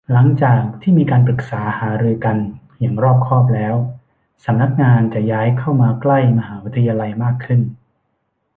[0.11, 2.37] หลังจากที่มีการปรึกษาหารือกัน
[2.79, 3.75] อย่างรอบคอบแล้ว
[4.45, 7.61] สำนักงานจะย้ายเข้ามาใกล้มหาวิทยาลัยมากขึ้น